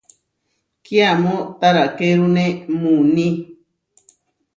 [0.85, 2.45] Kiamó tarakérune
[2.79, 3.27] muuní.